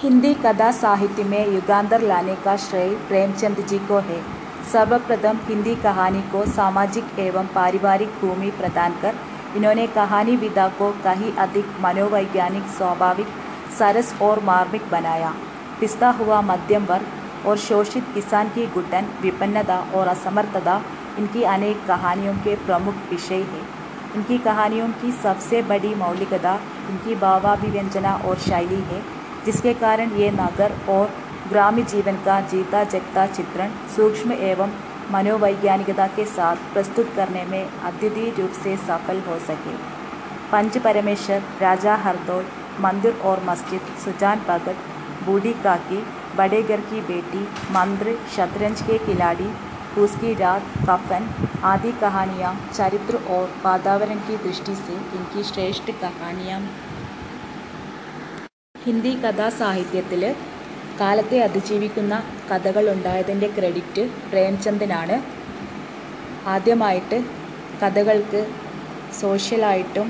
हिंदी 0.00 0.32
कथा 0.34 0.70
साहित्य 0.72 1.22
में 1.24 1.54
युगांतर 1.54 2.00
लाने 2.00 2.34
का 2.34 2.54
श्रेय 2.56 2.90
प्रेमचंद 3.08 3.60
जी 3.68 3.78
को 3.78 3.98
है। 4.00 4.20
सर्वप्रथम 4.72 5.38
हिंदी 5.46 5.74
कहानी 5.74 6.20
को 6.22 6.44
सामाजिक 6.46 7.18
एवं 7.18 7.46
पारिवारिक 7.46 8.08
भूमि 8.20 8.50
प्रदान 8.50 8.94
कर, 9.02 9.14
इन्होंने 9.56 9.86
कहानी 9.86 10.36
विधा 10.36 10.68
को 10.68 10.90
कहीं 11.04 11.32
अधिक 11.36 11.74
मनोवैज्ञानिक, 11.80 12.68
स्वाभाविक, 12.76 13.26
सरस 13.78 14.14
और 14.22 14.44
मार्मिक 14.44 14.88
बनाया। 14.90 15.34
पिसता 15.80 16.10
हुआ 16.10 16.40
मध्यम 16.42 16.84
वर्ग 16.84 17.46
और 17.46 17.58
शोषित 17.58 18.14
किसान 18.14 18.48
की 18.48 18.66
घुटन 18.66 19.10
विपन्नता 19.22 19.84
और 19.94 20.08
असमर्थता 20.08 20.80
इनकी 21.18 21.42
अनेक 21.48 21.86
कहानियों 21.86 22.34
के 22.38 22.56
प्रमुख 22.64 23.10
विषय 23.10 23.42
हैं। 23.52 23.68
इनकी 24.16 24.38
कहानियों 24.38 24.88
की 25.02 25.12
सबसे 25.22 25.62
बड़ी 25.64 25.94
मौलिकता 25.94 26.58
इनकी 26.90 27.14
भावाभिव्यंजना 27.16 28.14
और 28.26 28.38
शैली 28.40 28.82
है। 28.86 29.17
जिसके 29.48 29.72
कारण 29.74 30.10
ये 30.12 30.30
नगर 30.30 30.72
और 30.88 31.10
ग्राम्य 31.48 31.82
जीवन 31.82 32.16
का 32.24 32.40
जीता 32.48 32.82
जगता 32.84 33.26
चित्रण 33.26 33.70
सूक्ष्म 33.96 34.32
एवं 34.48 34.72
मनोवैज्ञानिकता 35.12 36.06
के 36.06 36.24
साथ 36.24 36.56
प्रस्तुत 36.72 37.12
करने 37.16 37.44
में 37.44 37.64
अद्वितीय 37.64 38.30
रूप 38.38 38.58
से 38.62 38.76
सफल 38.76 39.20
हो 39.28 39.38
सके। 39.38 39.76
पंच 40.52 40.76
परमेश्वर, 40.78 41.42
राजा 41.60 41.94
हरदौल, 41.94 42.44
मंदिर 42.80 43.16
और 43.24 43.42
मस्जिद, 43.44 43.80
सुजान 44.04 44.42
भगत, 44.48 44.84
बूढ़ी 45.26 45.52
काकी, 45.64 46.02
बड़े 46.36 46.62
घर 46.62 46.80
की 46.90 47.00
बेटी 47.02 47.42
मंत्र 47.70 48.16
शतरंज 48.36 48.82
के 48.82 48.98
खिलाड़ी 48.98 49.50
फूस 49.94 50.16
की 50.16 50.34
रात, 50.34 50.62
कफन 50.90 51.30
आदि 51.64 51.92
कहानियाँ, 52.00 52.54
चरित्र 52.74 53.24
और 53.30 53.50
वातावरण 53.64 54.18
की 54.28 54.36
दृष्टि 54.36 54.74
से 54.74 54.92
इनकी 54.92 55.42
श्रेष्ठ 55.44 55.90
कहानियाँ 56.00 56.60
ഹിന്ദി 58.88 59.10
കഥാസാഹിത്യത്തിൽ 59.22 60.22
കാലത്തെ 61.00 61.38
അതിജീവിക്കുന്ന 61.46 62.14
കഥകൾ 62.50 62.84
കഥകളുണ്ടായതിന്റെ 62.84 63.48
ക്രെഡിറ്റ് 63.56 64.02
പ്രേംചന്ദിനാണ്. 64.30 65.16
ആദ്യമായിട്ട് 66.52 67.18
കഥകൾക്ക് 67.82 68.40
സോഷ്യലായിട്ടും 69.20 70.06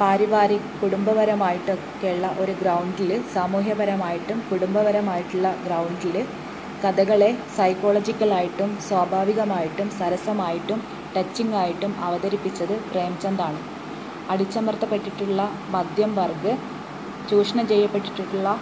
പാരിവാരിക് 0.00 0.68
കുടുംബപരമായിട്ടൊക്കെയുള്ള 0.80 2.28
ഒരു 2.42 2.54
ഗ്രൗണ്ടിൽ 2.60 3.10
സാമൂഹ്യപരമായിട്ടും 3.34 4.38
കുടുംബപരമായിട്ടുള്ള 4.50 5.50
ഗ്രൗണ്ടിൽ 5.66 6.16
കഥകളെ 6.84 7.30
സൈക്കോളജിക്കലായിട്ടും 7.56 8.70
സ്വാഭാവികമായിട്ടും 8.88 9.90
സരസമായിട്ടും 9.98 10.80
ടച്ചിങ് 11.16 11.58
ആയിട്ടും 11.62 11.94
അവതരിപ്പിച്ചത് 12.08 12.76
പ്രേംചന്ദാണ്. 12.92 13.60
അടിച്ചമർത്തപ്പെട്ടിട്ടുള്ള 14.32 15.40
മധ്യം 15.76 16.12
വർഗ് 16.20 16.52
ചൂഷണം 17.30 17.68
ചെയ്യപ്പെട്ടിട്ടുള്ള 17.68 18.60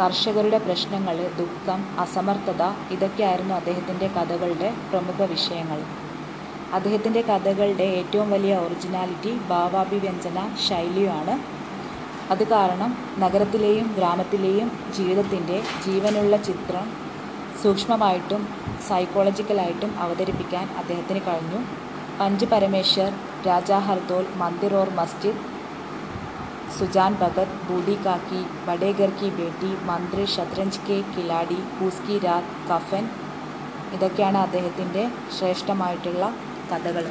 കർഷകരുടെ 0.00 0.58
പ്രശ്നങ്ങൾ 0.58 1.16
ദുഃഖം 1.38 2.00
അസമർത്ഥത 2.00 2.62
ഇതൊക്കെയായിരുന്നു 2.90 3.54
അദ്ദേഹത്തിന്റെ 3.54 4.06
കഥകളുടെ 4.06 4.74
പ്രമുഖ 4.90 5.22
വിഷയങ്ങൾ. 5.22 5.80
അദ്ദേഹത്തിന്റെ 6.74 7.20
കഥകളുടെ 7.20 7.82
ഏറ്റവും 7.82 8.30
വലിയ 8.30 8.56
ഒറിജിനാലിറ്റി 8.56 9.32
ഭാവാഭിവ്യഞ്ജന 9.48 10.38
ശൈലിയുമാണ്. 10.68 11.58
അത് 12.30 12.44
കാരണം 12.48 12.90
നഗരത്തിലെയും 13.18 13.94
ഗ്രാമത്തിലെയും 13.98 14.72
ജീവിതത്തിന്റെ 14.96 15.62
ജീവനുള്ള 15.86 16.36
ചിത്രം 16.36 16.86
സൂക്ഷ്മമായിട്ടും 17.62 18.48
സൈക്കോളജിക്കലായിട്ടും 18.88 20.00
അവതരിപ്പിക്കാൻ 20.00 20.68
അദ്ദേഹത്തിന് 20.78 21.18
കഴിഞ്ഞു. 21.18 21.60
പഞ്ച് 22.20 22.46
പരമേശ്വർ 22.46 23.12
രാജാ 23.46 23.78
ഹർദോൽ 23.78 24.26
മന്ദിർ 24.36 24.74
ഓർ 24.74 24.88
മസ്ജിദ് 24.90 25.57
സുജാൻ 26.78 27.12
ഭഗത് 27.20 27.54
ബൂഢി 27.68 27.94
കാക്കി 28.04 28.40
ബഡേ 28.66 28.90
കി 29.20 29.28
ബേട്ടി 29.38 29.70
മന്ത്രി 29.88 30.24
ഷത്രഞ്ച് 30.34 30.82
കെ 30.88 30.98
കിലാഡി 31.14 31.58
കൂസ്കി 31.78 32.16
രാത് 32.26 32.52
കഫൻ. 32.68 33.04
ഇതൊക്കെയാണ് 33.96 34.38
അദ്ദേഹത്തിന്റെ 34.46 35.04
ശ്രേഷ്ഠമായിട്ടുള്ള 35.36 36.24
കഥകൾ. 36.72 37.06